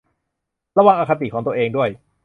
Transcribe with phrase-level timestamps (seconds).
[0.77, 1.89] ระวังอคติของตัวเองด้วย